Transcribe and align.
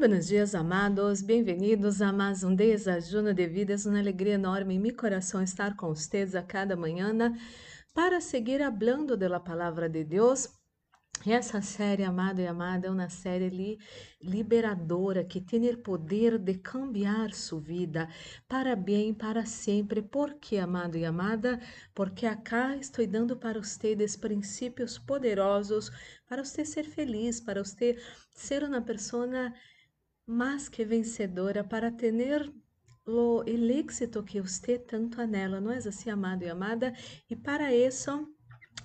Buenos 0.00 0.28
dias, 0.28 0.54
amados. 0.54 1.20
Bem-vindos 1.20 2.00
a 2.00 2.10
mais 2.10 2.42
um 2.42 2.54
desajuno 2.54 3.34
de 3.34 3.46
vida. 3.46 3.74
É 3.74 3.76
uma 3.86 3.98
alegria 3.98 4.32
enorme 4.32 4.76
em 4.76 4.80
meu 4.80 4.96
coração 4.96 5.42
estar 5.42 5.76
com 5.76 5.88
vocês 5.88 6.34
a 6.34 6.42
cada 6.42 6.74
manhã 6.74 7.12
para 7.92 8.18
seguir 8.18 8.62
hablando 8.62 9.14
da 9.14 9.38
palavra 9.38 9.90
de 9.90 10.02
Deus. 10.02 10.48
E 11.26 11.32
essa 11.32 11.60
série, 11.60 12.02
amado 12.02 12.40
e 12.40 12.46
amada, 12.46 12.86
é 12.86 12.90
uma 12.90 13.10
série 13.10 13.50
li 13.50 13.78
liberadora 14.22 15.22
que 15.22 15.38
tem 15.38 15.68
o 15.68 15.76
poder 15.76 16.38
de 16.38 16.54
cambiar 16.54 17.34
sua 17.34 17.60
vida 17.60 18.08
para 18.48 18.74
bem, 18.74 19.12
para 19.12 19.44
sempre. 19.44 20.00
Por 20.00 20.32
que, 20.40 20.56
amado 20.56 20.96
e 20.96 21.04
amada? 21.04 21.60
Porque 21.94 22.24
acá 22.24 22.74
estou 22.74 23.06
dando 23.06 23.36
para 23.36 23.60
vocês 23.62 24.16
princípios 24.16 24.98
poderosos 24.98 25.90
para 26.26 26.42
você 26.42 26.64
ser 26.64 26.84
feliz, 26.84 27.38
para 27.38 27.62
você 27.62 27.98
ser 28.34 28.64
uma 28.64 28.80
pessoa 28.80 29.52
mais 30.30 30.68
que 30.68 30.84
vencedora 30.84 31.64
para 31.64 31.90
ter 31.90 32.52
o 33.04 33.42
êxito 33.44 34.22
que 34.22 34.40
você 34.40 34.78
tanto 34.78 35.20
anela, 35.20 35.60
não 35.60 35.72
é 35.72 35.78
assim, 35.78 36.08
amado 36.08 36.44
e 36.44 36.48
amada? 36.48 36.94
E 37.28 37.34
para 37.34 37.74
isso, 37.74 38.28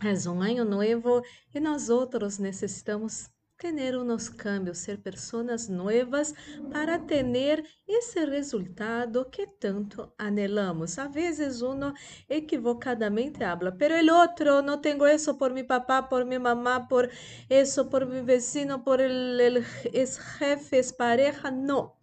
é 0.01 0.29
um 0.29 0.41
ano 0.41 0.65
novo 0.65 1.21
e 1.53 1.59
nós 1.59 1.89
outros 1.89 2.39
necessitamos 2.39 3.29
ter 3.57 3.95
uns 3.97 4.29
cambios, 4.29 4.79
ser 4.79 5.01
pessoas 5.01 5.69
novas 5.69 6.33
para 6.71 6.99
ter 6.99 7.63
esse 7.87 8.25
resultado 8.25 9.29
que 9.29 9.47
tanto 9.47 10.13
anelamos. 10.17 10.99
A 10.99 11.07
vezes 11.07 11.61
uno 11.61 11.93
equivocadamente 12.27 13.43
habla, 13.43 13.75
pero 13.77 13.95
el 13.95 14.09
otro 14.09 14.61
no 14.61 14.81
tengo 14.81 15.07
eso 15.07 15.37
por 15.37 15.53
mi 15.53 15.63
papá, 15.63 16.09
por 16.09 16.25
mi 16.25 16.37
mamá, 16.37 16.87
por 16.87 17.09
eso, 17.49 17.89
por 17.89 18.05
mi 18.05 18.21
vecino, 18.21 18.83
por 18.83 18.99
el, 18.99 19.39
el 19.39 19.63
jefe, 19.63 20.79
es 20.79 20.91
pareja. 20.91 21.49
No. 21.51 21.95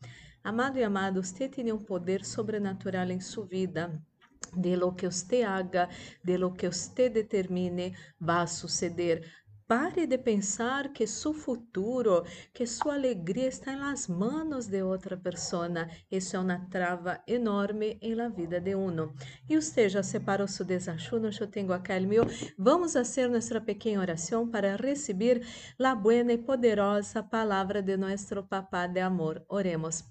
Amado 0.43 0.79
e 0.79 0.83
amado, 0.83 1.23
você 1.23 1.49
tem 1.49 1.71
um 1.71 1.79
poder 1.79 2.25
sobrenatural 2.25 3.11
em 3.11 3.21
sua 3.21 3.47
vida 3.47 4.03
de 4.57 4.77
lo 4.77 4.93
que 4.93 5.07
você 5.07 5.43
haga, 5.43 5.89
de 6.23 6.37
lo 6.37 6.53
que 6.53 6.67
você 6.67 7.09
determine, 7.09 7.95
vai 8.21 8.47
suceder. 8.47 9.25
Pare 9.75 10.07
de 10.07 10.19
pensar 10.19 10.93
que 10.93 11.07
seu 11.07 11.33
futuro, 11.33 12.27
que 12.53 12.67
sua 12.67 12.93
alegria 12.93 13.49
está 13.49 13.75
nas 13.75 14.07
manos 14.07 14.67
de 14.67 14.83
outra 14.83 15.17
pessoa. 15.17 15.89
Isso 16.11 16.37
é 16.37 16.39
uma 16.39 16.59
trava 16.69 17.23
enorme 17.27 17.99
em 18.03 18.15
la 18.15 18.29
vida 18.29 18.61
de 18.61 18.75
uno. 18.75 19.15
E 19.49 19.57
você 19.57 19.89
já 19.89 20.03
separou 20.03 20.47
seu 20.47 20.67
desachuno? 20.67 21.31
Eu 21.41 21.47
tenho 21.47 21.73
acá 21.73 21.97
o 21.97 22.07
meu. 22.07 22.27
Vamos 22.59 22.93
fazer 22.93 23.31
nossa 23.31 23.63
pequena 23.63 24.03
oração 24.03 24.47
para 24.47 24.77
receber 24.77 25.43
a 25.83 25.95
buena 25.95 26.35
e 26.35 26.39
poderosa 26.39 27.23
palavra 27.23 27.81
de 27.81 27.97
nosso 27.97 28.43
Papá 28.43 28.87
de 28.87 29.01
amor. 29.01 29.43
Oremos. 29.49 30.05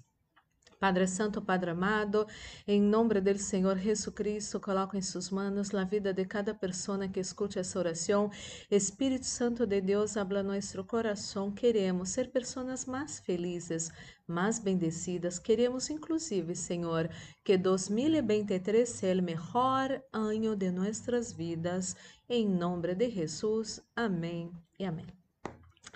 Padre 0.82 1.06
Santo, 1.06 1.40
Padre 1.40 1.70
amado, 1.70 2.26
em 2.66 2.82
nome 2.82 3.20
do 3.20 3.38
Senhor 3.38 3.78
Jesus 3.78 4.12
Cristo, 4.12 4.58
coloco 4.58 4.96
em 4.96 5.00
suas 5.00 5.30
mãos 5.30 5.72
a 5.72 5.84
vida 5.84 6.12
de 6.12 6.24
cada 6.24 6.52
pessoa 6.52 7.06
que 7.06 7.20
escute 7.20 7.56
essa 7.56 7.78
oração. 7.78 8.32
Espírito 8.68 9.26
Santo 9.26 9.64
de 9.64 9.80
Deus, 9.80 10.16
habla 10.16 10.42
nosso 10.42 10.82
coração. 10.82 11.52
Queremos 11.52 12.08
ser 12.08 12.32
pessoas 12.32 12.84
mais 12.84 13.20
felizes, 13.20 13.92
mais 14.26 14.58
bendecidas. 14.58 15.38
Queremos, 15.38 15.88
inclusive, 15.88 16.56
Senhor, 16.56 17.08
que 17.44 17.56
2023 17.56 18.88
seja 18.88 19.20
o 19.20 19.24
melhor 19.24 20.02
ano 20.12 20.56
de 20.56 20.72
nossas 20.72 21.32
vidas. 21.32 21.94
Em 22.28 22.44
nome 22.44 22.92
de 22.96 23.08
Jesus. 23.08 23.80
Amém 23.94 24.50
e 24.80 24.84
amém. 24.84 25.06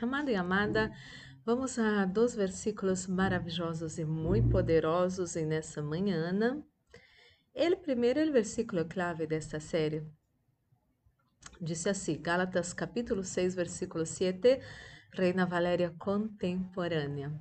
Amado 0.00 0.30
e 0.30 0.36
amada, 0.36 0.92
Vamos 1.46 1.78
a 1.78 2.04
dois 2.04 2.34
versículos 2.34 3.06
maravilhosos 3.06 3.98
e 3.98 4.04
muito 4.04 4.48
poderosos 4.48 5.36
nessa 5.36 5.80
manhã. 5.80 6.60
O 7.54 7.76
primeiro 7.76 8.18
é 8.18 8.24
o 8.26 8.32
versículo 8.32 8.84
clave 8.84 9.28
desta 9.28 9.60
série. 9.60 10.02
Diz 11.60 11.86
assim, 11.86 12.20
Gálatas 12.20 12.72
capítulo 12.72 13.22
6, 13.22 13.54
versículo 13.54 14.04
7, 14.04 14.58
Reina 15.12 15.46
Valéria 15.46 15.94
contemporânea. 15.96 17.32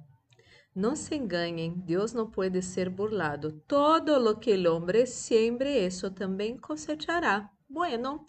Não 0.76 0.96
se 0.96 1.16
enganem, 1.16 1.74
Deus 1.74 2.14
não 2.14 2.30
pode 2.30 2.62
ser 2.62 2.92
burlado. 2.92 3.54
Todo 3.68 4.20
lo 4.20 4.40
que 4.40 4.52
el 4.52 4.68
hombre 4.68 5.08
siembre, 5.08 5.84
eso 5.84 6.12
também 6.12 6.56
cosechará. 6.60 7.50
Bueno, 7.68 8.24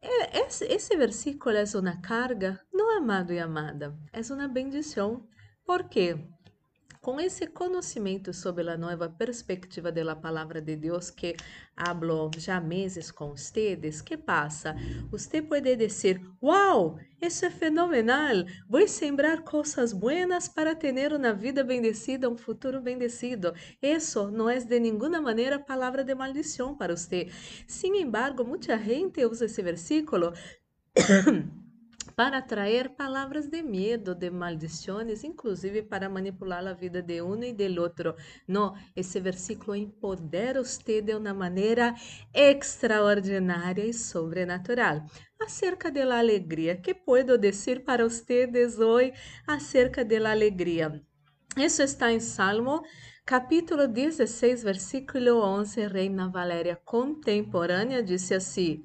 esse, 0.00 0.64
esse 0.66 0.96
versículo 0.96 1.56
é 1.56 1.64
uma 1.76 2.00
carga, 2.00 2.60
não 2.72 2.96
amado 2.96 3.32
e 3.32 3.38
amada, 3.38 3.96
é 4.12 4.20
uma 4.32 4.48
bendição. 4.48 5.26
Por 5.64 5.88
quê? 5.88 6.16
Com 7.00 7.20
esse 7.20 7.46
conhecimento 7.46 8.34
sobre 8.34 8.68
a 8.68 8.76
nova 8.76 9.08
perspectiva 9.08 9.92
da 9.92 10.16
palavra 10.16 10.60
de 10.60 10.74
Deus 10.74 11.10
que 11.10 11.36
hablo 11.76 12.30
já 12.36 12.60
meses 12.60 13.12
vocês, 13.12 14.02
que 14.02 14.16
passa? 14.16 14.74
Você 15.08 15.40
pode 15.40 15.76
dizer: 15.76 16.20
Uau, 16.42 16.98
isso 17.22 17.46
é 17.46 17.50
fenomenal! 17.50 18.44
Vou 18.68 18.86
sembrar 18.88 19.42
coisas 19.42 19.92
buenas 19.92 20.48
para 20.48 20.74
ter 20.74 21.12
uma 21.12 21.32
vida 21.32 21.62
bendecida, 21.62 22.28
um 22.28 22.36
futuro 22.36 22.80
bendecido. 22.80 23.54
Isso 23.80 24.28
não 24.32 24.50
é 24.50 24.58
de 24.58 24.80
nenhuma 24.80 25.20
maneira 25.20 25.58
palavra 25.58 26.02
de 26.02 26.14
maldição 26.16 26.76
para 26.76 26.96
você. 26.96 27.28
Sin 27.66 27.94
embargo, 27.94 28.44
muita 28.44 28.76
gente 28.76 29.24
usa 29.24 29.44
esse 29.44 29.62
versículo 29.62 30.32
para 32.18 32.38
atrair 32.38 32.88
palavras 32.96 33.46
de 33.46 33.62
medo, 33.62 34.12
de 34.12 34.28
maldições, 34.28 35.22
inclusive 35.22 35.84
para 35.84 36.08
manipular 36.08 36.66
a 36.66 36.72
vida 36.72 37.00
de 37.00 37.22
um 37.22 37.40
e 37.44 37.52
do 37.52 37.80
outro. 37.80 38.16
Não, 38.44 38.74
esse 38.96 39.20
versículo 39.20 39.76
empodera 39.76 40.60
você 40.60 41.00
de 41.00 41.14
uma 41.14 41.32
maneira 41.32 41.94
extraordinária 42.34 43.84
e 43.86 43.94
sobrenatural. 43.94 45.06
Acerca 45.40 45.92
da 45.92 46.18
alegria, 46.18 46.74
que 46.74 46.92
puedo 46.92 47.38
dizer 47.38 47.84
para 47.84 48.02
vocês 48.02 48.80
hoje 48.80 49.12
acerca 49.46 50.04
da 50.04 50.32
alegria? 50.32 51.00
Isso 51.56 51.82
está 51.82 52.10
em 52.10 52.18
Salmo 52.18 52.82
capítulo 53.24 53.86
16, 53.86 54.64
versículo 54.64 55.40
11, 55.40 55.86
Reina 55.86 56.28
Valéria 56.28 56.74
contemporânea, 56.84 58.02
disse 58.02 58.34
assim: 58.34 58.82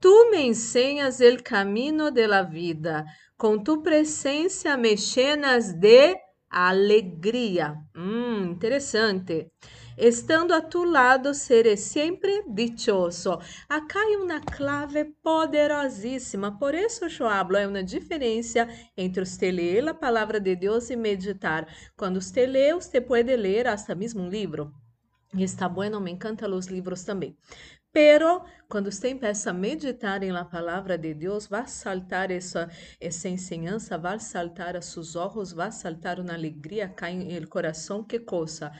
Tu 0.00 0.30
me 0.30 0.46
enseñas 0.46 1.20
el 1.20 1.42
camino 1.42 2.10
de 2.10 2.26
la 2.26 2.42
vida, 2.42 3.04
com 3.36 3.62
tu 3.62 3.82
presença 3.82 4.74
me 4.78 4.96
llenas 4.96 5.78
de 5.78 6.16
alegria. 6.48 7.74
Hum, 7.94 8.50
interessante. 8.52 9.52
Estando 9.98 10.54
a 10.54 10.62
tu 10.62 10.84
lado, 10.84 11.34
serei 11.34 11.76
sempre 11.76 12.42
dichoso. 12.48 13.38
Acá 13.68 14.00
é 14.10 14.16
uma 14.16 14.40
clave 14.40 15.04
poderosíssima. 15.22 16.58
Por 16.58 16.74
isso, 16.74 17.04
eu 17.04 17.28
hablo, 17.28 17.58
é 17.58 17.66
uma 17.66 17.84
diferença 17.84 18.66
entre 18.96 19.26
você 19.26 19.50
ler 19.50 19.86
a 19.86 19.92
palavra 19.92 20.40
de 20.40 20.56
Deus 20.56 20.88
e 20.88 20.96
meditar. 20.96 21.66
Quando 21.94 22.22
você 22.22 22.46
lê, 22.46 22.72
você 22.72 23.02
pode 23.02 23.36
ler 23.36 23.66
até 23.66 23.94
mesmo 23.94 24.22
um 24.22 24.30
livro. 24.30 24.72
E 25.34 25.42
está 25.44 25.68
bueno, 25.68 26.00
me 26.00 26.10
encantam 26.10 26.52
os 26.56 26.66
livros 26.66 27.04
também. 27.04 27.36
Pero 27.92 28.44
quando 28.68 28.90
você 28.90 29.14
começa 29.14 29.50
a 29.50 29.52
meditar 29.52 30.22
em 30.22 30.30
la 30.30 30.44
palavra 30.44 30.96
de 30.96 31.12
Deus, 31.12 31.46
vai 31.48 31.66
saltar 31.66 32.30
essa, 32.30 32.68
essa 33.00 33.28
ensinança, 33.28 33.98
vai 33.98 34.20
saltar 34.20 34.76
a 34.76 34.80
seus 34.82 35.16
olhos, 35.16 35.52
vai 35.52 35.72
saltar 35.72 36.20
uma 36.20 36.34
alegria 36.34 36.94
em 37.08 37.32
el 37.32 37.48
coração. 37.48 38.04
Que 38.04 38.20
coisa? 38.20 38.72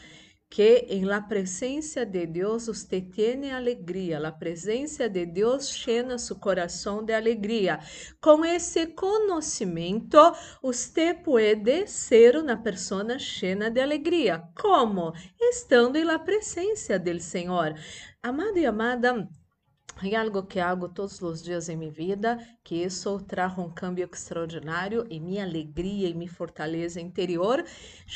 Que 0.51 0.85
em 0.89 1.05
la 1.05 1.21
presença 1.21 2.05
de 2.05 2.27
Deus 2.27 2.67
você 2.67 3.01
tem 3.01 3.53
alegria, 3.53 4.19
a 4.19 4.33
presença 4.33 5.09
de 5.09 5.25
Deus 5.25 5.71
llena 5.87 6.19
seu 6.19 6.35
coração 6.37 7.05
de 7.05 7.15
alegria. 7.15 7.79
Com 8.21 8.45
esse 8.45 8.89
conhecimento, 8.89 10.19
você 10.61 11.15
pode 11.15 11.87
ser 11.87 12.37
uma 12.37 12.57
pessoa 12.57 13.17
cheia 13.17 13.71
de 13.71 13.81
alegria. 13.81 14.43
Como? 14.61 15.13
Estando 15.41 15.97
em 15.97 16.05
la 16.05 16.19
presença 16.19 16.99
do 16.99 17.21
Senhor. 17.21 17.75
Amado 18.21 18.59
e 18.59 18.67
amada, 18.67 19.29
é 20.03 20.17
algo 20.17 20.43
que 20.43 20.59
hago 20.59 20.89
todos 20.89 21.21
os 21.21 21.43
dias 21.43 21.69
em 21.69 21.77
minha 21.77 21.91
vida, 21.91 22.39
que 22.65 22.77
isso 22.77 23.19
trajo 23.21 23.61
um 23.61 23.71
cambio 23.71 24.09
extraordinário 24.11 25.07
em 25.11 25.21
minha 25.21 25.45
alegria 25.45 26.09
e 26.09 26.15
minha 26.15 26.31
fortaleza 26.31 27.01
interior. 27.01 27.65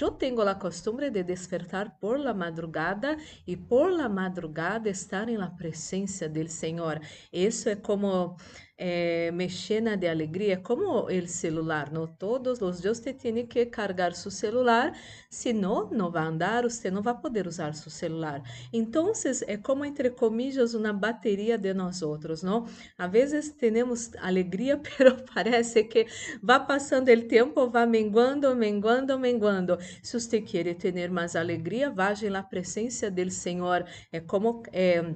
Eu 0.00 0.10
tenho 0.10 0.40
a 0.40 0.54
costumbre 0.54 1.10
de 1.10 1.22
despertar 1.22 1.98
por 2.00 2.18
la 2.18 2.32
madrugada 2.32 3.16
e 3.46 3.56
por 3.56 3.90
la 3.90 4.08
madrugada 4.08 4.88
estar 4.88 5.28
em 5.28 5.36
la 5.36 5.50
presença 5.50 6.28
del 6.28 6.48
Senhor. 6.48 7.00
Isso 7.32 7.68
é 7.68 7.76
como 7.76 8.36
eh, 8.76 9.30
me 9.32 9.48
llena 9.48 9.96
de 9.96 10.08
alegría, 10.08 10.62
como 10.62 11.08
el 11.08 11.28
celular, 11.28 11.92
¿no? 11.92 12.08
Todos 12.08 12.60
los 12.60 12.82
días 12.82 12.98
usted 12.98 13.16
tiene 13.16 13.46
que 13.46 13.70
cargar 13.70 14.14
su 14.14 14.30
celular, 14.30 14.92
si 15.28 15.52
no, 15.52 15.88
no 15.92 16.10
va 16.10 16.22
a 16.22 16.26
andar, 16.26 16.66
usted 16.66 16.92
no 16.92 17.02
va 17.02 17.12
a 17.12 17.20
poder 17.20 17.46
usar 17.46 17.74
su 17.76 17.88
celular. 17.90 18.42
Entonces, 18.72 19.44
é 19.46 19.56
como, 19.56 19.84
entre 19.84 20.10
comillas, 20.10 20.74
uma 20.74 20.92
bateria 20.92 21.56
de 21.56 21.72
nós 21.72 22.02
outros, 22.02 22.42
não? 22.42 22.66
Às 22.98 23.10
vezes 23.10 23.50
temos 23.52 24.10
alegria, 24.16 24.80
pero 24.98 25.16
parece 25.34 25.84
que 25.84 26.06
vai 26.42 26.64
passando 26.66 27.10
o 27.12 27.22
tempo, 27.28 27.70
vai 27.70 27.86
menguando, 27.86 28.54
menguando, 28.56 29.18
menguando. 29.18 29.78
Se 30.02 30.18
você 30.18 30.40
quer 30.40 30.74
ter 30.74 31.10
mais 31.10 31.36
alegria, 31.36 31.90
vá 31.90 32.12
na 32.30 32.42
presença 32.42 33.10
do 33.10 33.30
Senhor. 33.30 33.84
É 34.12 34.20
como... 34.20 34.62
É, 34.72 35.14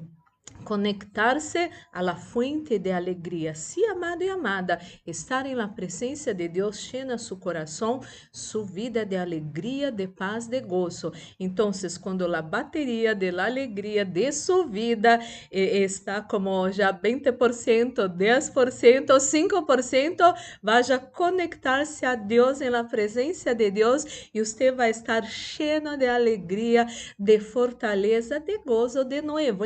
conectar-se 0.65 1.71
à 1.93 2.03
la 2.03 2.17
fuente 2.17 2.79
de 2.79 2.93
alegria. 2.93 3.55
Si, 3.55 3.85
amado 3.87 4.23
e 4.23 4.29
amada, 4.29 4.79
estar 5.07 5.47
em 5.47 5.55
la 5.55 5.69
presença 5.69 6.35
de 6.35 6.49
Deus 6.49 6.93
llena 6.93 7.17
su 7.17 7.39
coração, 7.39 8.01
su 8.31 8.65
vida 8.65 9.05
de 9.05 9.17
alegria, 9.17 9.91
de 9.91 10.07
paz, 10.07 10.47
de 10.47 10.61
gozo. 10.61 11.13
Então, 11.41 11.71
quando 12.03 12.25
a 12.35 12.43
bateria 12.43 13.15
de 13.15 13.31
la 13.31 13.47
alegria 13.47 14.05
de 14.05 14.31
sua 14.33 14.67
vida 14.67 15.19
eh, 15.51 15.79
está 15.79 16.21
como 16.21 16.71
já 16.71 16.93
20%, 16.93 18.09
10%, 18.09 19.07
5%, 19.07 20.35
vá 20.63 20.81
conectar-se 21.13 22.05
a 22.05 22.15
Deus 22.15 22.61
em 22.61 22.71
la 22.71 22.85
presença 22.85 23.55
de 23.55 23.71
Deus 23.71 24.29
e 24.35 24.45
você 24.45 24.71
vai 24.71 24.91
estar 24.91 25.25
cheio 25.25 25.97
de 25.97 26.07
alegria, 26.07 26.87
de 27.19 27.39
fortaleza, 27.39 28.41
de 28.41 28.59
gozo 28.59 29.05
de 29.05 29.23
novo. 29.23 29.65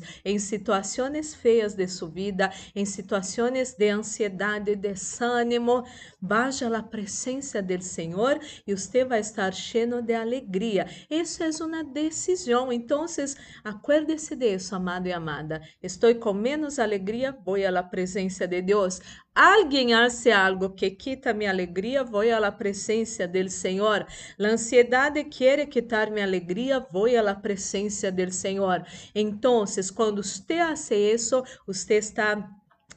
Então, 0.00 0.24
em 0.24 0.38
situações 0.38 1.34
feias 1.34 1.74
de 1.74 1.86
sua 1.86 2.08
vida, 2.08 2.50
em 2.74 2.84
situações 2.84 3.74
de 3.74 3.88
ansiedade, 3.90 4.74
desânimo, 4.76 5.84
vaya 6.20 6.68
à 6.76 6.82
presença 6.82 7.62
do 7.62 7.82
Senhor 7.82 8.40
e 8.66 8.74
você 8.74 9.04
vai 9.04 9.20
estar 9.20 9.52
cheio 9.52 10.00
de 10.02 10.14
alegria. 10.14 10.86
Isso 11.10 11.42
é 11.42 11.50
uma 11.64 11.84
decisão. 11.84 12.72
Então, 12.72 13.06
acuérdese 13.62 14.34
de 14.36 14.54
isso, 14.54 14.74
amado 14.74 15.06
e 15.06 15.12
amada. 15.12 15.60
Estou 15.82 16.14
com 16.14 16.32
menos 16.32 16.78
alegria, 16.78 17.36
vou 17.44 17.56
à 17.56 17.82
presença 17.82 18.46
de 18.46 18.62
Deus. 18.62 19.00
Alguém 19.34 19.92
hace 19.92 20.30
algo 20.30 20.70
que 20.70 20.92
quita 20.92 21.34
minha 21.34 21.50
alegria, 21.50 22.04
vou 22.04 22.22
à 22.22 22.52
presença 22.52 23.26
do 23.26 23.50
Senhor. 23.50 24.06
A 24.38 24.46
ansiedade 24.46 25.24
quer 25.24 25.66
quitar 25.66 26.08
minha 26.08 26.24
alegria, 26.24 26.78
vou 26.78 27.06
à 27.06 27.34
presença 27.34 28.12
do 28.12 28.30
Senhor. 28.30 28.86
Então, 29.12 29.64
quando 29.94 30.22
você 30.22 30.54
hace 30.60 30.94
isso, 30.94 31.42
você 31.66 31.94
está 31.94 32.48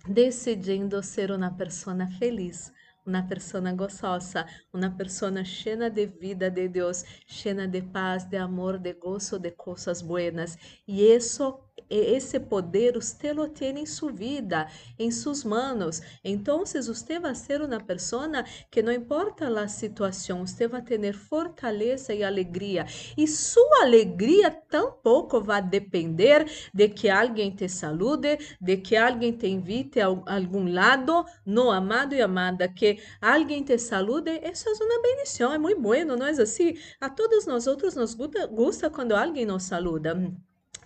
decidindo 0.08 1.02
ser 1.02 1.32
uma 1.32 1.52
pessoa 1.52 2.08
feliz 2.20 2.72
uma 3.08 3.24
pessoa 3.24 3.72
gozosa, 3.72 4.46
uma 4.74 4.92
pessoa 4.92 5.44
cheia 5.46 5.90
de 5.90 6.06
vida 6.06 6.52
de 6.52 6.68
Deus, 6.68 7.06
cheia 7.26 7.66
de 7.66 7.82
paz, 7.82 8.26
de 8.26 8.36
amor, 8.36 8.78
de 8.78 8.94
gozo, 8.94 9.40
de 9.40 9.52
coisas 9.52 10.02
buenas. 10.02 10.58
E 10.86 11.16
isso 11.16 11.58
esse 11.90 12.40
poder 12.40 12.98
usted 12.98 13.36
lo 13.36 13.50
tiene 13.52 13.82
en 13.82 13.88
su 13.88 14.08
vida, 14.08 14.68
en 14.98 15.12
sus 15.12 15.46
manos. 15.46 16.02
Entonces 16.24 16.88
usted 16.90 17.22
va 17.24 17.30
a 17.30 17.36
ser 17.36 17.62
una 17.62 17.86
persona 17.86 18.46
que 18.70 18.84
no 18.84 18.92
importa 18.92 19.50
la 19.50 19.70
situación, 19.70 20.42
usted 20.42 20.72
va 20.72 20.80
a 20.80 20.84
fortaleza 21.14 22.14
y 22.14 22.24
alegría. 22.24 22.86
Y 23.16 23.28
su 23.28 23.62
alegría 23.82 24.64
tampoco 24.70 25.44
va 25.44 25.58
a 25.58 25.62
depender 25.62 26.50
de 26.74 26.94
que 26.94 27.12
alguien 27.12 27.56
te 27.56 27.70
salude, 27.70 28.40
de 28.60 28.82
que 28.82 28.98
alguien 28.98 29.38
te 29.38 29.48
invite 29.48 30.02
a 30.02 30.08
algún 30.26 30.74
lado. 30.74 31.26
No, 31.46 31.72
amado 31.72 32.16
y 32.16 32.22
amada, 32.22 32.74
que 32.74 33.00
alguien 33.22 33.66
te 33.66 33.78
salude, 33.78 34.42
eso 34.44 34.70
es 34.72 34.82
una 34.82 34.96
bendición, 35.04 35.54
es 35.54 35.60
muy 35.60 35.74
bueno, 35.76 36.16
¿no 36.16 36.28
es 36.28 36.40
así? 36.40 36.78
A 37.00 37.14
todos 37.16 37.48
nosotros 37.48 37.96
nos 37.96 38.16
gusta, 38.18 38.90
cuando 38.90 39.16
alguien 39.18 39.48
nos 39.48 39.64
saluda. 39.64 40.16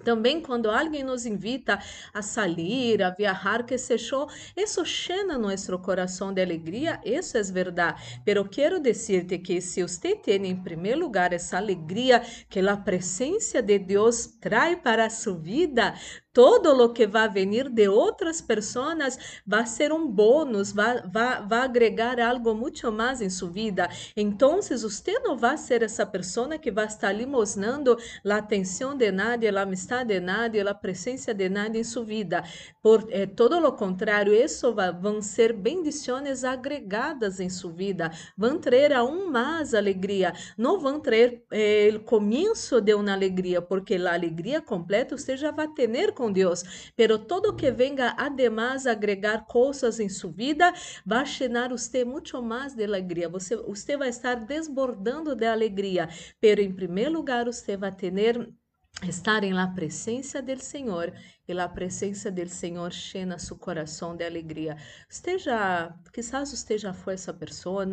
Também 0.04 0.42
quando 0.42 0.70
alguém 0.70 1.04
nos 1.04 1.26
invita 1.26 1.80
a 2.14 2.22
sair, 2.22 3.02
a 3.02 3.10
viajar, 3.12 3.64
que 3.64 3.78
show, 3.98 4.28
isso 4.56 4.84
llena 4.84 5.38
nosso 5.38 5.78
coração 5.80 6.34
de 6.34 6.42
alegria, 6.42 7.00
isso 7.04 7.38
é 7.38 7.44
verdade. 7.44 8.22
Pero 8.26 8.48
quero 8.48 8.80
dizer-te 8.80 9.38
que 9.38 9.62
se 9.62 9.82
você 9.82 10.16
tem 10.16 10.48
em 10.48 10.56
primeiro 10.56 11.00
lugar 11.00 11.34
essa 11.34 11.58
alegria 11.58 12.22
que 12.50 12.60
a 12.60 12.78
presença 12.78 13.62
de 13.62 13.80
Deus 13.80 14.28
traz 14.40 14.80
para 14.80 15.10
sua 15.10 15.38
vida, 15.38 15.94
todo 16.34 16.74
lo 16.74 16.94
que 16.94 17.06
vai 17.06 17.30
venir 17.30 17.70
de 17.70 17.88
outras 17.88 18.42
pessoas 18.42 19.42
vai 19.46 19.66
ser 19.66 19.92
um 19.92 20.08
bônus, 20.08 20.72
vai, 20.72 21.02
vai, 21.08 21.46
vai 21.46 21.60
agregar 21.60 22.20
algo 22.20 22.54
muito 22.56 22.92
mais 22.92 23.22
em 23.22 23.30
sua 23.30 23.50
vida. 23.50 23.90
Então, 24.16 24.62
você 24.62 25.20
não 25.20 25.38
vai 25.38 25.58
ser 25.58 25.84
essa 25.84 26.06
pessoa 26.06 26.58
que 26.58 26.72
vai 26.72 26.86
estar 26.86 27.12
limosnando 27.12 27.98
a 28.26 28.36
atenção 28.38 28.96
de 28.96 29.12
nadie, 29.12 29.50
a 29.50 29.62
amistade 29.62 30.14
de 30.14 30.20
nadie, 30.20 30.62
a 30.62 30.74
presença 30.74 31.34
de 31.34 31.50
nadie 31.50 31.82
em 31.82 31.84
sua 31.84 32.04
vida. 32.04 32.44
Por 32.82 33.08
eh, 33.10 33.26
todo 33.26 33.60
lo 33.60 33.74
contrário, 33.74 34.34
isso 34.34 34.74
vai, 34.74 34.92
vão 34.92 35.22
ser 35.22 35.54
bendições 35.54 36.44
agregadas 36.44 37.40
em 37.40 37.50
sua 37.50 37.72
vida, 37.72 38.12
vão 38.38 38.58
trazer 38.58 38.94
aún 38.94 39.30
mais 39.30 39.74
alegria, 39.74 40.34
não 40.58 40.80
vão 40.80 41.00
trazer 41.00 41.44
eh, 41.52 41.92
o 41.96 42.00
começo 42.00 42.82
de 42.82 42.94
uma 42.94 43.14
alegria, 43.14 43.62
porque 43.62 43.96
a 43.96 44.14
alegria 44.14 44.62
completa 44.62 45.18
você 45.18 45.38
já 45.38 45.52
vai 45.52 45.68
ter 45.68 45.88
com 46.22 46.32
Deus. 46.32 46.92
Pero 46.96 47.18
todo 47.18 47.56
que 47.56 47.72
venga 47.72 48.14
además 48.16 48.86
agregar 48.86 49.48
coisas 49.48 50.00
em 50.00 50.08
sua 50.08 50.32
vida 50.32 50.72
vai 51.04 51.26
llenar 51.26 51.72
você 51.72 52.06
muito 52.06 52.40
mais 52.44 52.76
de 52.76 52.84
alegria. 52.84 53.28
Você, 53.28 53.56
você 53.56 53.98
vai 53.98 54.10
estar 54.10 54.36
desbordando 54.36 55.36
de 55.36 55.48
alegria. 55.48 56.08
Pero 56.40 56.62
em 56.62 56.72
primeiro 56.72 57.14
lugar, 57.14 57.46
você 57.46 57.76
vai 57.76 57.92
ter 57.92 58.12
estar 59.08 59.44
em 59.44 59.52
la 59.52 59.68
presença 59.68 60.44
do 60.44 60.62
Senhor 60.62 61.12
e 61.48 61.60
a 61.60 61.68
presença 61.68 62.32
do 62.32 62.48
Senhor 62.48 62.92
cheia 62.92 63.38
seu 63.38 63.58
coração 63.58 64.16
de 64.16 64.24
alegria. 64.24 64.78
Esteja, 65.10 65.94
quizás 66.14 66.54
esteja 66.54 66.94
foi 66.94 67.16
essa 67.16 67.34
pessoa, 67.34 67.86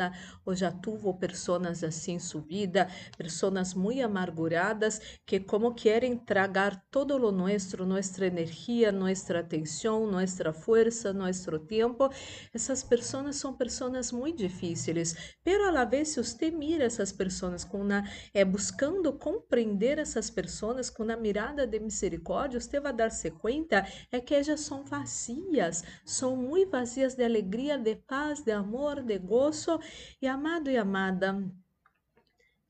ou 0.45 0.55
já 0.55 0.71
tuvo 0.71 1.15
pessoas 1.15 1.83
assim 1.83 2.15
em 2.15 2.19
sua 2.19 2.41
vida, 2.43 2.89
pessoas 3.17 3.75
muito 3.75 4.03
amarguradas 4.03 5.01
que 5.27 5.41
como 5.41 5.75
querem 5.75 6.17
tragar 6.17 6.85
todo 6.91 7.15
o 7.17 7.33
nosso, 7.33 7.85
nossa 7.85 8.27
energia, 8.27 8.93
nossa 8.93 9.39
atenção, 9.39 10.07
nossa 10.11 10.53
força, 10.53 11.13
nosso 11.13 11.59
tempo. 11.61 12.09
Essas 12.55 12.83
pessoas 12.83 13.37
são 13.37 13.55
pessoas 13.55 14.13
muito 14.13 14.39
difíceis, 14.39 15.35
pero 15.43 15.67
a 15.69 15.71
la 15.71 15.85
vez 15.85 16.09
se 16.09 16.23
você 16.23 16.51
mira 16.51 16.85
essas 16.85 17.13
pessoas 17.13 17.65
com 17.65 17.81
uma 17.81 18.05
é 18.33 18.45
buscando 18.45 19.13
compreender 19.13 19.99
essas 19.99 20.31
pessoas 20.31 20.91
com 20.91 21.03
a 21.11 21.17
mirada 21.17 21.67
de 21.67 21.79
misericórdia, 21.81 22.61
você 22.61 22.81
vai 22.81 22.93
dar-se 22.93 23.31
50 23.39 23.87
é 24.11 24.21
que 24.21 24.35
elas 24.35 24.61
são 24.61 24.85
vazias, 24.85 25.85
são 26.05 26.37
muito 26.37 26.71
vazias 26.71 27.15
de 27.15 27.25
alegria, 27.25 27.79
de 27.79 27.97
paz, 27.97 28.43
de 28.43 28.53
amor, 28.53 29.03
de 29.03 29.19
gozo. 29.19 29.79
E 30.21 30.27
amado 30.27 30.71
e 30.71 30.77
amada, 30.77 31.43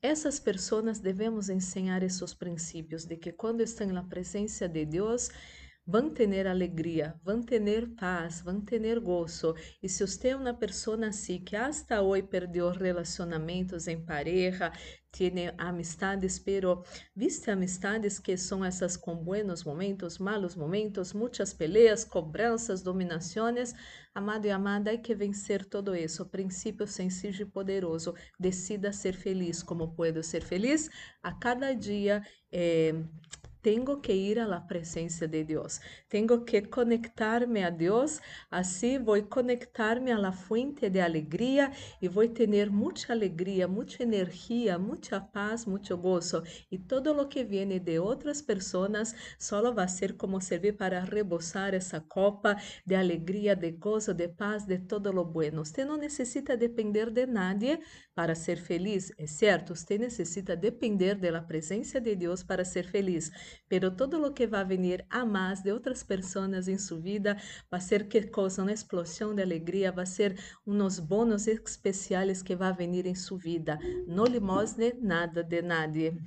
essas 0.01 0.39
pessoas 0.39 0.99
devemos 0.99 1.49
ensinar 1.49 2.03
esses 2.03 2.33
princípios 2.33 3.05
de 3.05 3.17
que 3.17 3.31
quando 3.31 3.61
estão 3.61 3.87
na 3.87 4.03
presença 4.03 4.67
de 4.67 4.85
Deus, 4.85 5.29
vão 5.89 6.07
ter 6.11 6.45
alegria, 6.45 7.15
vão 7.23 7.41
ter 7.41 7.87
paz, 7.95 8.41
vão 8.41 8.61
ter 8.61 8.99
gozo. 8.99 9.55
E 9.81 9.89
se 9.89 10.05
você 10.05 10.29
é 10.29 10.35
uma 10.35 10.53
pessoa 10.53 11.03
assim 11.07 11.43
que 11.43 11.55
hasta 11.55 11.99
hoje 11.99 12.21
perdeu 12.23 12.69
relacionamentos 12.69 13.87
em 13.87 13.99
pareja, 13.99 14.71
tem 15.11 15.51
amistades, 15.57 16.37
pero 16.37 16.83
viste 17.15 17.49
amistades 17.49 18.19
que 18.19 18.37
são 18.37 18.63
essas 18.63 18.95
com 18.95 19.15
buenos 19.15 19.63
momentos, 19.63 20.19
malos 20.19 20.55
momentos, 20.55 21.11
muitas 21.11 21.51
peleas, 21.55 22.05
cobranças, 22.05 22.83
dominações. 22.83 23.73
Amado 24.13 24.45
e 24.45 24.51
amada, 24.51 24.91
hay 24.91 24.99
que 24.99 25.15
vencer 25.15 25.65
todo 25.65 25.95
isso. 25.95 26.23
Princípio 26.27 26.85
sencillo 26.85 27.41
e 27.41 27.45
poderoso. 27.45 28.13
Decida 28.39 28.93
ser 28.93 29.13
feliz. 29.13 29.63
Como 29.63 29.95
puedo 29.95 30.21
ser 30.21 30.43
feliz? 30.43 30.87
A 31.23 31.33
cada 31.33 31.73
dia. 31.73 32.21
Eh, 32.51 32.93
tenho 33.61 33.99
que 33.99 34.13
ir 34.13 34.39
à 34.39 34.59
presença 34.59 35.27
de 35.27 35.43
Deus. 35.43 35.79
Tenho 36.07 36.43
que 36.43 36.61
conectar-me 36.61 37.63
a 37.63 37.69
Deus. 37.69 38.19
Assim 38.49 38.99
vou 38.99 39.21
conectar-me 39.23 40.11
à 40.11 40.31
fuente 40.31 40.89
de 40.89 40.99
alegria 40.99 41.71
e 42.01 42.07
vou 42.07 42.27
ter 42.27 42.69
muita 42.69 43.11
alegria, 43.13 43.67
muita 43.67 44.03
energia, 44.03 44.77
muita 44.79 45.19
paz, 45.19 45.65
muito 45.65 45.95
gozo. 45.97 46.43
E 46.71 46.77
todo 46.77 47.11
o 47.11 47.27
que 47.27 47.43
viene 47.43 47.79
de 47.79 47.99
outras 47.99 48.41
pessoas 48.41 49.15
só 49.37 49.71
vai 49.71 49.87
ser 49.87 50.15
como 50.15 50.39
servir 50.39 50.77
para 50.77 51.01
rebosar 51.01 51.73
essa 51.73 51.99
copa 51.99 52.55
de 52.85 52.95
alegria, 52.95 53.55
de 53.55 53.71
gozo, 53.71 54.13
de 54.13 54.27
paz, 54.27 54.65
de 54.65 54.79
todo 54.79 55.11
lo 55.11 55.25
bueno. 55.25 55.65
Você 55.65 55.83
não 55.83 55.97
necessita 55.97 56.55
depender 56.55 57.09
de 57.09 57.25
nadie 57.25 57.79
para 58.15 58.35
ser 58.35 58.57
feliz, 58.57 59.11
é 59.17 59.27
certo? 59.27 59.75
Você 59.75 59.97
necessita 59.97 60.55
depender 60.55 61.15
da 61.15 61.41
presença 61.41 61.99
de 61.99 62.15
Deus 62.15 62.43
para 62.43 62.63
ser 62.65 62.85
feliz. 62.85 63.31
Pero 63.67 63.95
todo 63.95 64.19
lo 64.19 64.33
que 64.33 64.47
va 64.47 64.61
a 64.61 64.63
venir 64.63 65.05
a 65.09 65.25
más 65.25 65.63
de 65.63 65.71
otras 65.71 66.03
personas 66.03 66.67
en 66.67 66.79
su 66.79 67.01
vida 67.01 67.37
va 67.73 67.77
a 67.77 67.81
ser 67.81 68.07
que 68.07 68.29
cosa, 68.29 68.63
una 68.63 68.71
explosión 68.71 69.35
de 69.35 69.43
alegría, 69.43 69.91
va 69.91 70.03
a 70.03 70.05
ser 70.05 70.37
unos 70.65 71.07
bonos 71.07 71.47
especiales 71.47 72.43
que 72.43 72.55
va 72.55 72.69
a 72.69 72.73
venir 72.73 73.07
en 73.07 73.15
su 73.15 73.37
vida. 73.37 73.79
No 74.07 74.25
limosne 74.25 74.95
nada 75.01 75.43
de 75.43 75.63
nadie. 75.63 76.17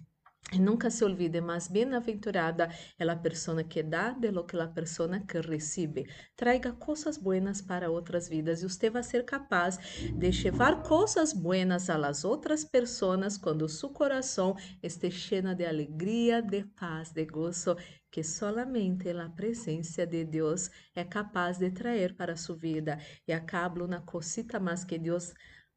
Nunca 0.59 0.91
se 0.91 1.03
olvide, 1.03 1.41
mas 1.41 1.67
bem-aventurada 1.67 2.69
é 2.99 3.09
a 3.09 3.17
pessoa 3.17 3.65
que 3.65 3.83
dá 3.83 4.11
de 4.11 4.31
lo 4.31 4.45
que 4.45 4.55
a 4.59 4.69
pessoa 4.69 5.19
que 5.21 5.41
recebe. 5.41 6.07
Traiga 6.37 6.73
coisas 6.73 7.17
buenas 7.17 7.63
para 7.63 7.91
outras 7.91 8.29
vidas 8.29 8.63
e 8.63 8.69
você 8.69 8.91
vai 8.91 9.03
ser 9.03 9.25
capaz 9.25 9.79
de 10.15 10.31
levar 10.45 10.83
coisas 10.83 11.33
buenas 11.33 11.89
a 11.89 11.97
las 11.97 12.23
outras 12.23 12.65
pessoas 12.65 13.39
quando 13.39 13.67
seu 13.67 13.89
coração 13.91 14.55
esteja 14.83 15.17
cheio 15.17 15.55
de 15.55 15.65
alegria, 15.65 16.43
de 16.43 16.65
paz, 16.65 17.13
de 17.13 17.25
gozo 17.25 17.75
que 18.11 18.23
solamente 18.23 19.09
a 19.09 19.31
presença 19.31 20.07
de 20.07 20.23
Deus 20.23 20.71
é 20.95 21.03
capaz 21.03 21.57
de 21.57 21.71
trazer 21.71 22.15
para 22.15 22.37
sua 22.37 22.57
vida. 22.57 22.99
E 23.27 23.33
acabo 23.33 23.87
uma 23.87 24.03
cosita 24.03 24.61
mais 24.61 24.85
que 24.85 24.99
Deus 24.99 25.33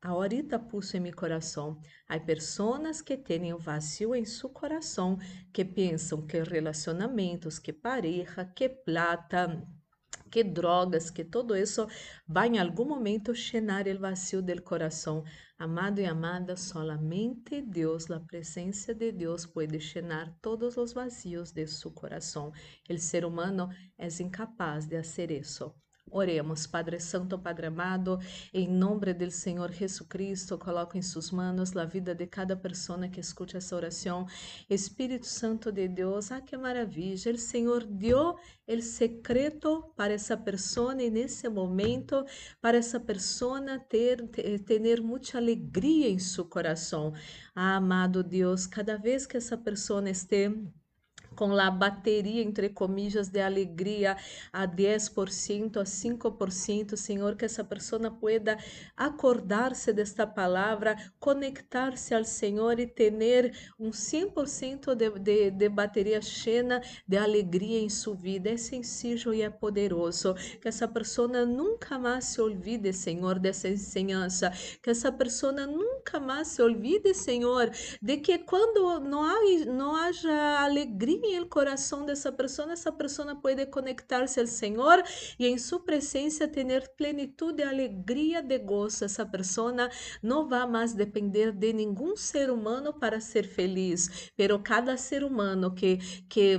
ahorita 0.05 0.59
puso 0.59 0.95
em 0.95 0.99
meu 0.99 1.15
coração. 1.15 1.81
Há 2.07 2.19
pessoas 2.19 3.01
que 3.01 3.17
têm 3.17 3.53
um 3.53 3.57
vazio 3.57 4.13
em 4.13 4.23
seu 4.23 4.49
coração, 4.49 5.17
que 5.51 5.65
pensam 5.65 6.25
que 6.27 6.41
relacionamentos, 6.43 7.57
que 7.57 7.73
pareja, 7.73 8.45
que 8.45 8.69
plata, 8.69 9.67
que 10.29 10.43
drogas, 10.43 11.09
que 11.09 11.23
todo 11.23 11.55
isso 11.55 11.87
vai 12.27 12.49
em 12.49 12.59
algum 12.59 12.85
momento 12.85 13.33
chenar 13.33 13.87
o 13.87 13.99
vazio 13.99 14.43
do 14.43 14.61
coração. 14.61 15.23
Amado 15.57 15.99
e 15.99 16.05
amada, 16.05 16.55
solamente 16.55 17.61
Deus, 17.61 18.11
a 18.11 18.19
presença 18.19 18.93
de 18.93 19.11
Deus, 19.11 19.45
pode 19.45 19.79
chenar 19.79 20.37
todos 20.39 20.77
os 20.77 20.93
vazios 20.93 21.51
de 21.51 21.65
seu 21.65 21.91
coração. 21.91 22.51
O 22.89 22.97
ser 22.97 23.25
humano 23.25 23.69
é 23.97 24.07
incapaz 24.21 24.85
de 24.85 25.01
fazer 25.01 25.31
isso. 25.31 25.73
Oremos, 26.11 26.67
Padre 26.67 26.99
Santo, 26.99 27.37
Padre 27.37 27.65
amado, 27.65 28.19
em 28.53 28.67
nome 28.67 29.11
do 29.11 29.29
Senhor 29.31 29.71
Jesucristo, 29.71 30.57
coloco 30.57 30.95
em 30.97 31.01
suas 31.01 31.31
mãos 31.31 31.75
a 31.75 31.83
vida 31.83 32.13
de 32.13 32.27
cada 32.27 32.55
pessoa 32.55 33.07
que 33.07 33.19
escute 33.19 33.57
essa 33.57 33.75
oração. 33.75 34.27
Espírito 34.69 35.25
Santo 35.25 35.71
de 35.71 35.87
Deus, 35.87 36.31
ah, 36.31 36.39
que 36.39 36.55
maravilha! 36.55 37.33
O 37.33 37.37
Senhor 37.37 37.83
deu 37.83 38.37
o 38.67 38.81
secreto 38.81 39.91
para 39.95 40.13
essa 40.13 40.37
pessoa 40.37 40.95
e 41.01 41.09
nesse 41.09 41.49
momento, 41.49 42.23
para 42.61 42.77
essa 42.77 42.99
pessoa 42.99 43.59
ter, 43.79 44.25
ter, 44.27 45.01
muita 45.01 45.37
alegria 45.39 46.07
em 46.07 46.19
seu 46.19 46.45
coração. 46.45 47.13
Ah, 47.53 47.77
amado 47.77 48.23
Deus, 48.23 48.67
cada 48.67 48.95
vez 48.95 49.25
que 49.25 49.37
essa 49.37 49.57
pessoa 49.57 50.07
esteja 50.09 50.55
com 51.35 51.55
a 51.57 51.69
bateria, 51.69 52.41
entre 52.41 52.69
comillas, 52.69 53.29
de 53.29 53.41
alegria 53.41 54.17
a 54.51 54.67
10%, 54.67 55.77
a 55.77 55.83
5%, 55.83 56.95
Senhor, 56.95 57.35
que 57.35 57.45
essa 57.45 57.63
pessoa 57.63 58.09
pueda 58.09 58.57
acordar-se 58.95 59.91
desta 59.93 60.25
palavra, 60.25 60.95
conectar-se 61.19 62.13
ao 62.13 62.23
Senhor 62.23 62.79
e 62.79 62.87
ter 62.87 63.53
um 63.79 63.91
100% 63.91 64.95
de, 64.95 65.09
de, 65.19 65.51
de 65.51 65.69
bateria 65.69 66.21
cheia 66.21 66.55
de 67.07 67.17
alegria 67.17 67.79
em 67.81 67.89
sua 67.89 68.15
vida. 68.15 68.49
É 68.49 68.57
sencillo 68.57 69.33
e 69.33 69.41
é 69.41 69.49
poderoso. 69.49 70.33
Que 70.61 70.67
essa 70.67 70.87
pessoa 70.87 71.27
nunca 71.45 71.99
mais 71.99 72.25
se 72.25 72.41
olvide, 72.41 72.93
Senhor, 72.93 73.39
dessa 73.39 73.67
ensinança. 73.67 74.51
Que 74.81 74.89
essa 74.89 75.11
pessoa 75.11 75.51
nunca 75.51 76.19
mais 76.19 76.47
se 76.49 76.61
olvide, 76.61 77.13
Senhor, 77.13 77.69
de 78.01 78.17
que 78.17 78.37
quando 78.39 78.99
não, 79.01 79.23
há, 79.23 79.39
não 79.67 79.95
haja 79.95 80.63
alegria 80.63 81.24
em 81.25 81.35
el 81.35 81.47
coração 81.47 82.05
dessa 82.05 82.31
pessoa, 82.31 82.71
essa 82.71 82.91
pessoa 82.91 83.35
pode 83.35 83.65
conectar-se 83.67 84.39
ao 84.39 84.47
Senhor 84.47 85.03
e 85.39 85.47
em 85.47 85.57
sua 85.57 85.79
presença 85.79 86.47
ter 86.47 86.89
plenitude, 86.95 87.63
alegria 87.63 88.41
de 88.41 88.57
gozo. 88.59 89.05
Essa 89.05 89.25
pessoa 89.25 89.73
não 90.21 90.47
vai 90.47 90.67
mais 90.67 90.93
depender 90.93 91.51
de 91.51 91.73
nenhum 91.73 92.15
ser 92.15 92.49
humano 92.49 92.93
para 92.93 93.19
ser 93.19 93.47
feliz, 93.47 94.31
pero 94.35 94.59
cada 94.59 94.97
ser 94.97 95.23
humano 95.23 95.73
que 95.73 95.97
que 96.29 96.57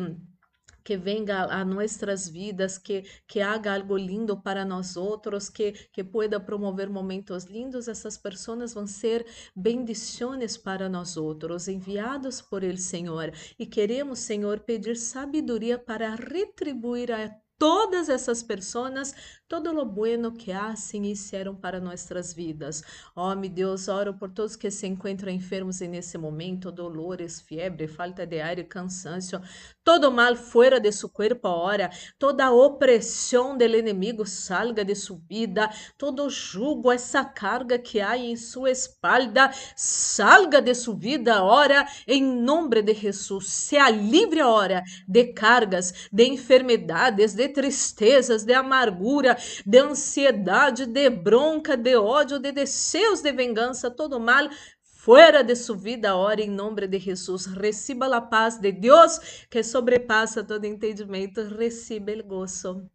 que 0.86 0.96
venga 0.96 1.52
a 1.52 1.64
nossas 1.64 2.28
vidas, 2.28 2.78
que, 2.78 3.02
que 3.26 3.40
haga 3.40 3.74
algo 3.74 3.96
lindo 3.96 4.40
para 4.40 4.64
nós 4.64 4.96
outros, 4.96 5.50
que, 5.50 5.72
que 5.92 6.04
pueda 6.04 6.38
promover 6.38 6.88
momentos 6.88 7.42
lindos, 7.46 7.88
essas 7.88 8.16
pessoas 8.16 8.72
vão 8.72 8.86
ser 8.86 9.26
bendições 9.54 10.56
para 10.56 10.88
nós 10.88 11.16
outros, 11.16 11.66
enviados 11.66 12.40
por 12.40 12.62
el 12.62 12.78
Senhor. 12.78 13.32
E 13.58 13.66
queremos, 13.66 14.20
Senhor, 14.20 14.60
pedir 14.60 14.96
sabedoria 14.96 15.76
para 15.76 16.14
retribuir 16.14 17.10
a 17.10 17.34
todas 17.58 18.08
essas 18.08 18.44
pessoas 18.44 19.12
todo 19.48 19.72
lo 19.72 19.86
bueno 19.86 20.34
que 20.34 20.52
hacen 20.52 21.04
hicieron 21.04 21.56
para 21.56 21.78
nossas 21.78 22.34
vidas. 22.34 22.82
Oh, 23.14 23.34
meu 23.36 23.48
Deus, 23.48 23.88
oro 23.88 24.18
por 24.18 24.32
todos 24.32 24.56
que 24.56 24.70
se 24.70 24.86
encontram 24.86 25.32
enfermos 25.32 25.80
nesse 25.80 26.18
momento, 26.18 26.72
dolores, 26.72 27.40
fiebre, 27.40 27.86
falta 27.86 28.26
de 28.26 28.40
ar 28.40 28.58
e 28.58 28.64
cansancio. 28.64 29.40
Todo 29.84 30.10
mal 30.10 30.36
fora 30.36 30.80
de 30.80 30.90
su 30.90 31.12
cuerpo 31.12 31.46
ahora, 31.46 31.90
toda 32.18 32.50
opressão 32.50 33.56
del 33.56 33.76
inimigo 33.76 34.26
salga 34.26 34.84
de 34.84 34.96
su 34.96 35.18
vida, 35.18 35.70
todo 35.96 36.28
jugo, 36.28 36.90
essa 36.90 37.24
carga 37.24 37.78
que 37.78 38.00
há 38.00 38.18
em 38.18 38.36
sua 38.36 38.70
espalda, 38.72 39.52
salga 39.76 40.60
de 40.60 40.74
su 40.74 40.96
vida 40.96 41.36
ahora, 41.36 41.86
em 42.06 42.22
nome 42.22 42.82
de 42.82 42.94
Jesus. 42.94 43.48
Sea 43.48 43.90
livre 43.90 44.40
ahora 44.40 44.82
de 45.06 45.32
cargas, 45.32 46.08
de 46.10 46.24
enfermedades, 46.24 47.34
de 47.34 47.48
tristezas, 47.48 48.44
de 48.44 48.54
amargura, 48.54 49.35
de 49.64 49.78
ansiedade, 49.78 50.86
de 50.86 51.10
bronca, 51.10 51.76
de 51.76 51.96
ódio, 51.96 52.38
de 52.38 52.52
desejos 52.52 53.22
de 53.22 53.32
vingança, 53.32 53.90
todo 53.90 54.18
mal 54.18 54.48
fora 54.82 55.44
de 55.44 55.54
sua 55.54 55.76
vida 55.76 56.10
agora 56.10 56.40
em 56.40 56.50
nome 56.50 56.86
de 56.88 56.98
Jesus. 56.98 57.46
Receba 57.46 58.06
a 58.16 58.20
paz 58.20 58.58
de 58.58 58.72
Deus 58.72 59.46
que 59.48 59.62
sobrepassa 59.62 60.42
todo 60.42 60.64
entendimento. 60.64 61.42
Receba 61.44 62.12
o 62.12 62.24
gozo 62.24 62.90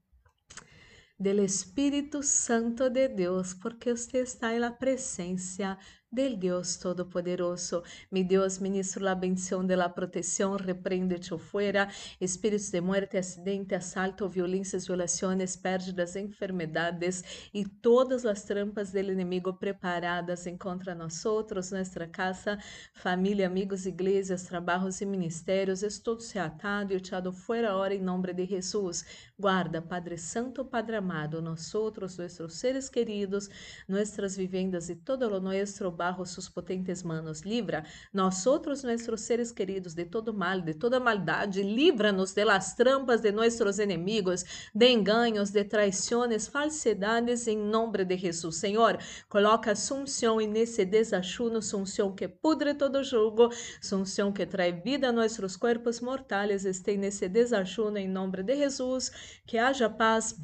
del 1.18 1.40
Espírito 1.40 2.24
Santo 2.24 2.90
de 2.90 3.08
Deus, 3.08 3.54
porque 3.54 3.96
você 3.96 4.24
está 4.24 4.52
na 4.60 4.72
presença 4.72 5.78
del 6.12 6.38
Dios 6.38 6.78
Todopoderoso. 6.78 7.84
Mi 8.10 8.24
Dios, 8.24 8.60
ministro 8.60 9.02
la 9.02 9.16
bendición 9.16 9.66
de 9.66 9.78
la 9.78 9.96
protección, 9.96 10.60
reprende-te 10.60 11.38
fuera, 11.38 11.90
espíritos 12.20 12.70
de 12.70 12.82
muerte, 12.82 13.18
acidente, 13.18 13.76
asalto, 13.76 14.28
violências, 14.28 14.86
violações, 14.86 15.56
pérdidas, 15.56 16.18
enfermedades 16.18 17.24
e 17.54 17.66
todas 17.66 18.26
as 18.26 18.44
trampas 18.44 18.92
del 18.92 19.12
inimigo 19.12 19.54
preparadas 19.58 20.46
em 20.48 20.58
contra 20.58 20.94
nós 20.94 21.24
nossa 21.24 22.08
casa, 22.08 22.60
família, 22.94 23.48
amigos, 23.48 23.86
igrejas, 23.86 24.44
trabalhos 24.44 25.00
e 25.00 25.06
ministérios, 25.06 25.82
es 25.82 25.98
todo 25.98 26.22
se 26.22 26.38
atado 26.38 26.92
e 26.92 26.98
echado 26.98 27.32
fuera 27.32 27.72
ahora 27.72 27.94
em 27.94 28.02
nome 28.02 28.34
de 28.34 28.46
Jesus. 28.46 29.06
Guarda, 29.40 29.82
Padre 29.82 30.18
Santo, 30.18 30.66
Padre 30.66 30.98
amado, 30.98 31.42
nós 31.42 31.74
outros, 31.74 32.18
nossos 32.18 32.56
seres 32.56 32.90
queridos, 32.90 33.50
nossas 33.88 34.36
vivendas 34.36 34.90
e 34.90 34.96
todo 34.96 35.30
lo 35.30 35.40
nuestro 35.40 36.01
bajo 36.02 36.26
sus 36.26 36.50
potentes 36.50 37.04
manos. 37.04 37.42
Libra 37.42 37.86
nós 38.12 38.48
outros, 38.48 38.82
nossos 38.82 39.22
seres 39.22 39.52
queridos, 39.52 39.94
de 39.94 40.06
todo 40.06 40.34
mal, 40.34 40.60
de 40.60 40.74
toda 40.74 41.00
maldade. 41.00 41.62
Livra-nos 41.62 42.34
de 42.34 42.44
las 42.44 42.74
trampas 42.74 43.22
de 43.22 43.32
nossos 43.32 43.78
inimigos, 43.78 44.44
de 44.74 44.88
enganos, 44.90 45.52
de 45.52 45.64
traições, 45.64 46.48
falsidades, 46.48 47.48
em 47.48 47.56
nome 47.56 48.04
de 48.04 48.18
Jesus. 48.18 48.56
Senhor, 48.56 48.98
coloca 49.30 49.76
sunção 49.76 50.38
nesse 50.38 50.84
desachuno, 50.86 51.62
sunção 51.62 52.16
que 52.16 52.28
pudre 52.28 52.74
todo 52.74 53.04
jugo, 53.04 53.50
sunção 53.80 54.32
que 54.32 54.48
traz 54.48 54.84
vida 54.84 55.10
a 55.10 55.12
nossos 55.12 55.56
corpos 55.56 56.00
mortais. 56.02 56.66
Este 56.66 56.98
nesse 56.98 57.30
desachuno, 57.30 58.00
em 58.00 58.08
nome 58.08 58.42
de 58.42 58.56
Jesus. 58.56 59.12
Que 59.46 59.60
haja 59.60 59.88
paz 59.88 60.36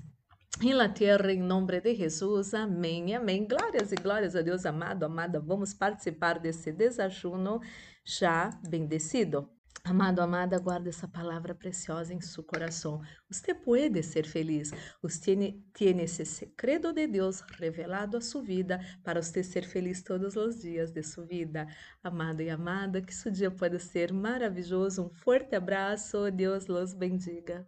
em 0.62 0.74
la 0.74 0.90
tierra, 0.90 1.32
em 1.32 1.42
nome 1.42 1.80
de 1.80 1.94
Jesus, 1.94 2.54
amém, 2.54 3.16
amém. 3.16 3.48
Glórias 3.48 3.92
e 3.92 3.96
glórias 3.96 4.36
a 4.36 4.42
Deus, 4.42 4.66
amado, 4.66 5.04
amada. 5.04 5.40
Vamos 5.40 5.74
participar 5.74 6.40
desse 6.40 6.72
desajuno 6.72 7.62
já 8.04 8.50
bendecido. 8.68 9.50
Amado, 9.84 10.20
amada, 10.20 10.60
guarda 10.60 10.90
essa 10.90 11.08
palavra 11.08 11.54
preciosa 11.54 12.14
em 12.14 12.20
seu 12.20 12.44
coração. 12.44 13.02
Você 13.30 13.54
pode 13.54 14.02
ser 14.04 14.26
feliz. 14.26 14.72
Você 15.02 15.36
tem 15.74 16.02
esse 16.02 16.26
segredo 16.26 16.92
de 16.92 17.08
Deus 17.08 17.42
revelado 17.60 18.18
a 18.18 18.22
sua 18.22 18.42
vida 18.42 18.82
para 19.04 19.22
você 19.22 19.44
ser 19.44 19.64
feliz 19.64 20.02
todos 20.02 20.36
os 20.36 20.60
dias 20.62 20.92
de 20.92 21.04
sua 21.04 21.26
vida. 21.26 21.68
Amado 22.04 22.42
e 22.42 22.50
amada, 22.50 23.02
que 23.02 23.14
seu 23.14 23.32
dia 23.32 23.52
pode 23.52 23.80
ser 23.80 24.12
maravilhoso. 24.12 25.06
Um 25.06 25.10
forte 25.10 25.56
abraço. 25.56 26.32
Deus 26.32 26.68
los 26.68 26.94
bendiga. 26.94 27.66